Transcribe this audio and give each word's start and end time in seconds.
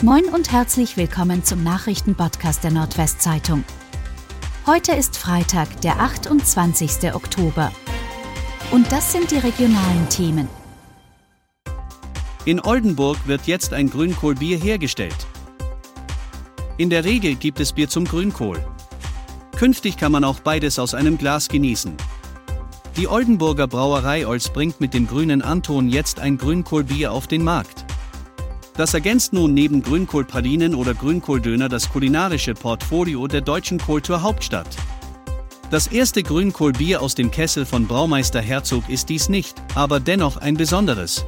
Moin 0.00 0.26
und 0.26 0.52
herzlich 0.52 0.96
willkommen 0.96 1.42
zum 1.42 1.64
Nachrichtenpodcast 1.64 2.62
der 2.62 2.70
Nordwestzeitung. 2.70 3.64
Heute 4.64 4.92
ist 4.92 5.16
Freitag, 5.16 5.80
der 5.80 5.98
28. 5.98 7.12
Oktober. 7.14 7.72
Und 8.70 8.92
das 8.92 9.10
sind 9.10 9.32
die 9.32 9.38
regionalen 9.38 10.08
Themen. 10.08 10.46
In 12.44 12.60
Oldenburg 12.60 13.16
wird 13.26 13.48
jetzt 13.48 13.72
ein 13.72 13.90
Grünkohlbier 13.90 14.56
hergestellt. 14.58 15.26
In 16.76 16.90
der 16.90 17.04
Regel 17.04 17.34
gibt 17.34 17.58
es 17.58 17.72
Bier 17.72 17.88
zum 17.88 18.04
Grünkohl. 18.04 18.64
Künftig 19.56 19.96
kann 19.96 20.12
man 20.12 20.22
auch 20.22 20.38
beides 20.38 20.78
aus 20.78 20.94
einem 20.94 21.18
Glas 21.18 21.48
genießen. 21.48 21.96
Die 22.96 23.08
Oldenburger 23.08 23.66
Brauerei 23.66 24.28
Olz 24.28 24.48
bringt 24.48 24.80
mit 24.80 24.94
dem 24.94 25.08
grünen 25.08 25.42
Anton 25.42 25.88
jetzt 25.88 26.20
ein 26.20 26.38
Grünkohlbier 26.38 27.10
auf 27.10 27.26
den 27.26 27.42
Markt. 27.42 27.87
Das 28.78 28.94
ergänzt 28.94 29.32
nun 29.32 29.54
neben 29.54 29.82
Grünkohlpralinen 29.82 30.72
oder 30.72 30.94
Grünkohldöner 30.94 31.68
das 31.68 31.90
kulinarische 31.90 32.54
Portfolio 32.54 33.26
der 33.26 33.40
deutschen 33.40 33.78
Kultur 33.78 34.22
Hauptstadt. 34.22 34.68
Das 35.72 35.88
erste 35.88 36.22
Grünkohlbier 36.22 37.02
aus 37.02 37.16
dem 37.16 37.32
Kessel 37.32 37.66
von 37.66 37.88
Braumeister 37.88 38.40
Herzog 38.40 38.88
ist 38.88 39.08
dies 39.08 39.28
nicht, 39.28 39.60
aber 39.74 39.98
dennoch 39.98 40.36
ein 40.36 40.54
besonderes. 40.56 41.24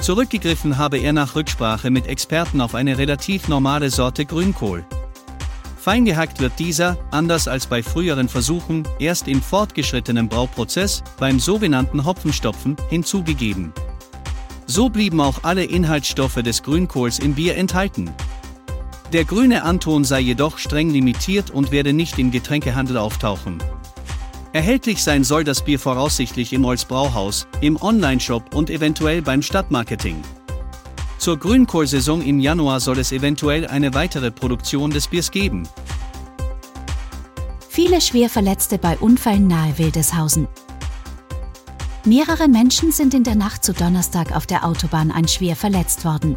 Zurückgegriffen 0.00 0.78
habe 0.78 0.98
er 0.98 1.12
nach 1.12 1.34
Rücksprache 1.34 1.90
mit 1.90 2.06
Experten 2.06 2.60
auf 2.60 2.76
eine 2.76 2.96
relativ 2.96 3.48
normale 3.48 3.90
Sorte 3.90 4.24
Grünkohl. 4.24 4.84
Feingehackt 5.78 6.38
wird 6.38 6.60
dieser, 6.60 6.96
anders 7.10 7.48
als 7.48 7.66
bei 7.66 7.82
früheren 7.82 8.28
Versuchen, 8.28 8.86
erst 9.00 9.26
im 9.26 9.42
fortgeschrittenen 9.42 10.28
Brauprozess, 10.28 11.02
beim 11.18 11.40
sogenannten 11.40 12.04
Hopfenstopfen, 12.04 12.76
hinzugegeben. 12.88 13.72
So 14.74 14.88
blieben 14.88 15.20
auch 15.20 15.40
alle 15.42 15.64
Inhaltsstoffe 15.64 16.36
des 16.36 16.62
Grünkohls 16.62 17.18
im 17.18 17.34
Bier 17.34 17.58
enthalten. 17.58 18.10
Der 19.12 19.26
grüne 19.26 19.64
Anton 19.64 20.02
sei 20.02 20.20
jedoch 20.20 20.56
streng 20.56 20.88
limitiert 20.88 21.50
und 21.50 21.72
werde 21.72 21.92
nicht 21.92 22.18
im 22.18 22.30
Getränkehandel 22.30 22.96
auftauchen. 22.96 23.62
Erhältlich 24.54 25.02
sein 25.02 25.24
soll 25.24 25.44
das 25.44 25.62
Bier 25.62 25.78
voraussichtlich 25.78 26.54
im 26.54 26.64
Olz 26.64 26.86
Brauhaus, 26.86 27.46
im 27.60 27.76
Onlineshop 27.82 28.54
und 28.54 28.70
eventuell 28.70 29.20
beim 29.20 29.42
Stadtmarketing. 29.42 30.16
Zur 31.18 31.38
Grünkohlsaison 31.38 32.22
im 32.22 32.40
Januar 32.40 32.80
soll 32.80 32.98
es 32.98 33.12
eventuell 33.12 33.66
eine 33.66 33.92
weitere 33.92 34.30
Produktion 34.30 34.90
des 34.90 35.06
Biers 35.06 35.30
geben. 35.30 35.68
Viele 37.68 38.00
Schwerverletzte 38.00 38.78
bei 38.78 38.96
Unfällen 38.96 39.48
nahe 39.48 39.76
Wildeshausen. 39.76 40.48
Mehrere 42.04 42.48
Menschen 42.48 42.90
sind 42.90 43.14
in 43.14 43.22
der 43.22 43.36
Nacht 43.36 43.64
zu 43.64 43.72
Donnerstag 43.72 44.34
auf 44.34 44.44
der 44.44 44.66
Autobahn 44.66 45.12
schwer 45.28 45.54
verletzt 45.54 46.04
worden. 46.04 46.36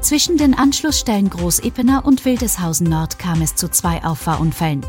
Zwischen 0.00 0.38
den 0.38 0.54
Anschlussstellen 0.54 1.28
Groß-Ippener 1.28 2.06
und 2.06 2.24
Wildeshausen 2.24 2.88
Nord 2.88 3.18
kam 3.18 3.42
es 3.42 3.54
zu 3.54 3.68
zwei 3.70 4.02
Auffahrunfällen. 4.02 4.84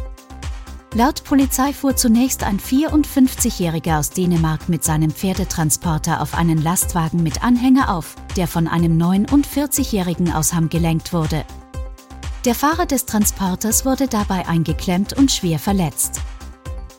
Laut 0.95 1.25
Polizei 1.25 1.73
fuhr 1.73 1.97
zunächst 1.97 2.43
ein 2.43 2.59
54-Jähriger 2.59 3.99
aus 3.99 4.11
Dänemark 4.11 4.69
mit 4.69 4.85
seinem 4.85 5.11
Pferdetransporter 5.11 6.21
auf 6.21 6.33
einen 6.33 6.61
Lastwagen 6.61 7.21
mit 7.21 7.43
Anhänger 7.43 7.93
auf, 7.93 8.15
der 8.37 8.47
von 8.47 8.69
einem 8.69 8.97
49-Jährigen 8.97 10.31
aus 10.31 10.53
Hamm 10.53 10.69
gelenkt 10.69 11.11
wurde. 11.11 11.43
Der 12.45 12.55
Fahrer 12.55 12.85
des 12.85 13.05
Transporters 13.05 13.85
wurde 13.85 14.07
dabei 14.07 14.47
eingeklemmt 14.47 15.11
und 15.13 15.31
schwer 15.31 15.59
verletzt. 15.59 16.21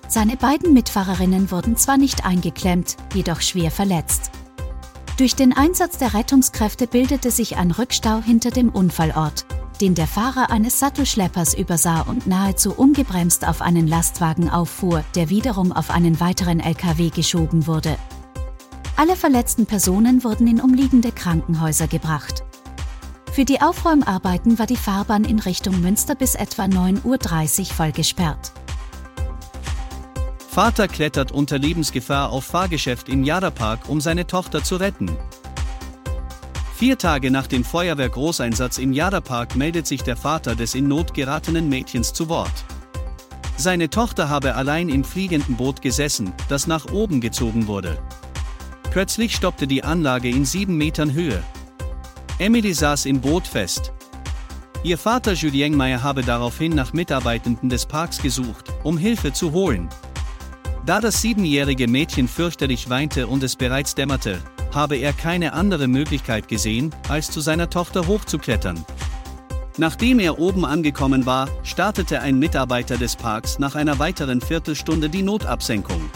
Seine 0.08 0.36
beiden 0.36 0.72
Mitfahrerinnen 0.72 1.50
wurden 1.50 1.77
zwar 1.77 1.97
nicht 1.97 2.24
eingeklemmt, 2.24 2.97
jedoch 3.14 3.41
schwer 3.41 3.70
verletzt. 3.70 4.30
Durch 5.16 5.34
den 5.36 5.52
Einsatz 5.52 5.98
der 5.98 6.14
Rettungskräfte 6.14 6.86
bildete 6.86 7.30
sich 7.30 7.56
ein 7.56 7.70
Rückstau 7.70 8.20
hinter 8.20 8.50
dem 8.50 8.69
Unfallort, 8.69 9.47
den 9.80 9.94
der 9.94 10.06
Fahrer 10.06 10.50
eines 10.50 10.78
Sattelschleppers 10.80 11.55
übersah 11.55 12.00
und 12.02 12.27
nahezu 12.27 12.72
ungebremst 12.72 13.47
auf 13.47 13.62
einen 13.62 13.86
Lastwagen 13.86 14.50
auffuhr, 14.50 15.05
der 15.14 15.30
wiederum 15.30 15.72
auf 15.72 15.91
einen 15.91 16.21
weiteren 16.21 16.60
LKW 16.60 17.10
geschoben 17.10 17.66
wurde. 17.66 17.97
Alle 18.97 19.16
verletzten 19.16 19.66
Personen 19.66 20.22
wurden 20.22 20.47
in 20.47 20.60
umliegende 20.60 21.10
Krankenhäuser 21.10 21.88
gebracht. 21.88 22.44
Für 23.32 23.44
die 23.44 23.60
Aufräumarbeiten 23.60 24.59
war 24.60 24.66
die 24.66 24.76
Fahrbahn 24.76 25.25
in 25.25 25.41
Richtung 25.41 25.81
Münster 25.81 26.15
bis 26.15 26.36
etwa 26.36 26.65
9.30 26.65 27.60
Uhr 27.60 27.66
voll 27.66 27.92
gesperrt. 27.92 28.53
Vater 30.54 30.87
klettert 30.87 31.32
unter 31.32 31.59
Lebensgefahr 31.59 32.31
auf 32.31 32.44
Fahrgeschäft 32.44 33.09
im 33.09 33.25
Jadapark, 33.25 33.88
um 33.88 34.00
seine 34.00 34.25
Tochter 34.25 34.62
zu 34.62 34.76
retten. 34.76 35.10
Vier 36.76 36.97
Tage 36.97 37.32
nach 37.32 37.48
dem 37.48 37.65
Feuerwehrgroßeinsatz 37.65 38.78
im 38.78 38.92
Jadapark 38.92 39.56
meldet 39.56 39.88
sich 39.88 40.04
der 40.04 40.16
Vater 40.16 40.54
des 40.54 40.76
in 40.76 40.87
Not 40.87 41.12
geratenen 41.12 41.69
Mädchens 41.69 42.12
zu 42.12 42.28
Wort. 42.28 42.53
Seine 43.56 43.91
Tochter 43.91 44.28
habe 44.28 44.54
allein 44.54 44.91
im 44.91 45.03
fliegenden 45.03 45.56
Boot 45.56 45.82
gesessen, 45.82 46.32
das 46.48 46.69
nach 46.69 46.92
oben 46.92 47.21
gezogen 47.21 47.66
wurde. 47.66 47.98
Plötzlich 48.92 49.34
stoppte 49.34 49.66
die 49.66 49.82
Anlage 49.82 50.28
in 50.28 50.44
sieben 50.44 50.76
Metern 50.76 51.15
Höhe. 51.15 51.42
Emily 52.38 52.75
saß 52.75 53.06
im 53.06 53.21
Boot 53.21 53.48
fest. 53.48 53.92
Ihr 54.84 54.98
Vater 54.98 55.32
Julien 55.32 55.75
Meyer 55.75 56.04
habe 56.04 56.22
daraufhin 56.22 56.76
nach 56.76 56.92
Mitarbeitenden 56.92 57.71
des 57.71 57.86
Parks 57.86 58.22
gesucht, 58.22 58.72
um 58.84 58.97
Hilfe 58.97 59.32
zu 59.32 59.50
holen. 59.50 59.88
Da 60.87 61.00
das 61.00 61.22
siebenjährige 61.22 61.89
Mädchen 61.89 62.28
fürchterlich 62.28 62.91
weinte 62.91 63.27
und 63.27 63.43
es 63.43 63.56
bereits 63.56 63.95
dämmerte, 63.95 64.39
habe 64.75 64.97
er 64.97 65.15
keine 65.15 65.55
andere 65.55 65.89
Möglichkeit 65.89 66.47
gesehen, 66.47 66.95
als 67.09 67.31
zu 67.31 67.41
seiner 67.41 67.71
Tochter 67.71 68.06
hochzuklettern. 68.06 68.84
Nachdem 69.78 70.19
er 70.19 70.39
oben 70.39 70.67
angekommen 70.67 71.25
war, 71.25 71.49
startete 71.62 72.21
ein 72.21 72.39
Mitarbeiter 72.39 72.99
des 72.99 73.17
Parks 73.17 73.59
nach 73.59 73.77
einer 73.77 73.99
weiteren 73.99 74.43
Viertelstunde 74.43 75.09
die 75.09 75.22
Notabsenkung. 75.22 76.11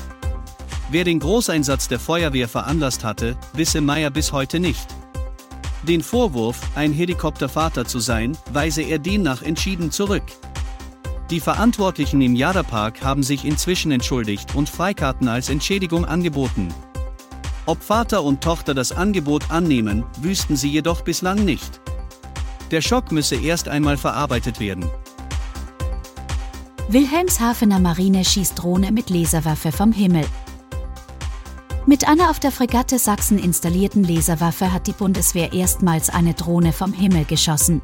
Wer 0.91 1.05
den 1.05 1.19
Großeinsatz 1.19 1.89
der 1.89 1.99
Feuerwehr 1.99 2.49
veranlasst 2.49 3.05
hatte, 3.05 3.37
wisse 3.55 3.81
Meyer 3.81 4.11
bis 4.11 4.33
heute 4.33 4.61
nicht. 4.61 4.87
Den 5.83 6.03
Vorwurf, 6.03 6.61
ein 6.75 6.93
Helikoptervater 6.93 7.87
zu 7.87 8.01
sein, 8.01 8.37
weise 8.53 8.83
er 8.83 8.99
demnach 8.99 9.41
entschieden 9.41 9.91
zurück. 9.91 10.25
Die 11.31 11.41
Verantwortlichen 11.41 12.23
im 12.23 12.35
Jada-Park 12.35 13.03
haben 13.05 13.23
sich 13.23 13.45
inzwischen 13.45 13.93
entschuldigt 13.93 14.55
und 14.55 14.71
Freikarten 14.71 15.29
als 15.29 15.51
Entschädigung 15.51 16.07
angeboten. 16.07 16.69
Ob 17.67 17.83
Vater 17.83 18.23
und 18.23 18.41
Tochter 18.41 18.73
das 18.73 18.93
Angebot 18.93 19.51
annehmen, 19.51 20.05
wüssten 20.23 20.57
sie 20.57 20.71
jedoch 20.71 21.03
bislang 21.03 21.45
nicht. 21.45 21.83
Der 22.71 22.81
Schock 22.81 23.13
müsse 23.13 23.37
erst 23.37 23.69
einmal 23.69 23.99
verarbeitet 23.99 24.59
werden. 24.59 24.87
Wilhelmshavener 26.89 27.79
Marine 27.79 28.25
schießt 28.25 28.63
Drohne 28.63 28.91
mit 28.91 29.11
Laserwaffe 29.11 29.71
vom 29.71 29.93
Himmel. 29.93 30.25
Mit 31.85 32.09
einer 32.09 32.31
auf 32.31 32.41
der 32.41 32.53
Fregatte 32.53 32.99
Sachsen 32.99 33.39
installierten 33.39 34.03
Laserwaffe 34.03 34.73
hat 34.73 34.87
die 34.87 34.93
Bundeswehr 34.93 35.53
erstmals 35.53 36.09
eine 36.09 36.33
Drohne 36.33 36.73
vom 36.73 36.95
Himmel 36.95 37.27
geschossen. 37.27 37.83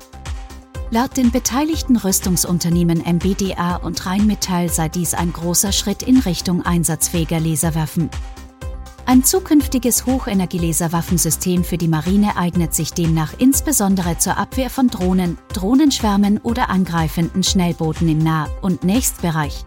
Laut 0.94 1.16
den 1.16 1.32
beteiligten 1.32 1.96
Rüstungsunternehmen 1.96 2.98
MBDA 2.98 3.74
und 3.82 4.06
Rheinmetall 4.06 4.68
sei 4.68 4.88
dies 4.88 5.12
ein 5.12 5.32
großer 5.32 5.72
Schritt 5.72 6.04
in 6.04 6.18
Richtung 6.18 6.64
einsatzfähiger 6.64 7.40
Laserwaffen. 7.40 8.10
Ein 9.04 9.24
zukünftiges 9.24 10.06
Hochenergielaserwaffensystem 10.06 11.64
für 11.64 11.78
die 11.78 11.88
Marine 11.88 12.36
eignet 12.36 12.74
sich 12.74 12.92
demnach 12.92 13.32
insbesondere 13.38 14.18
zur 14.18 14.36
Abwehr 14.36 14.70
von 14.70 14.86
Drohnen, 14.86 15.36
Drohnenschwärmen 15.52 16.38
oder 16.38 16.70
angreifenden 16.70 17.42
Schnellbooten 17.42 18.08
im 18.08 18.18
Nah- 18.18 18.48
und 18.62 18.84
Nächstbereich. 18.84 19.64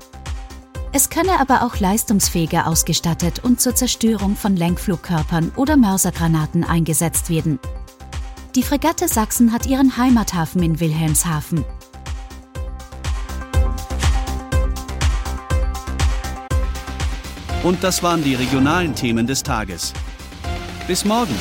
Es 0.93 1.09
könne 1.09 1.41
aber 1.41 1.63
auch 1.63 1.77
leistungsfähiger 1.77 2.67
ausgestattet 2.67 3.43
und 3.43 3.59
zur 3.59 3.75
Zerstörung 3.75 4.37
von 4.37 4.55
Lenkflugkörpern 4.55 5.51
oder 5.57 5.75
Mörsergranaten 5.75 6.63
eingesetzt 6.63 7.29
werden. 7.29 7.59
Die 8.57 8.63
Fregatte 8.63 9.07
Sachsen 9.07 9.53
hat 9.53 9.67
ihren 9.67 9.97
Heimathafen 9.97 10.63
in 10.63 10.79
Wilhelmshaven. 10.79 11.63
Und 17.61 17.83
das 17.83 18.01
waren 18.01 18.23
die 18.23 18.33
regionalen 18.33 18.95
Themen 18.95 19.27
des 19.27 19.43
Tages. 19.43 19.93
Bis 20.87 21.05
morgen! 21.05 21.35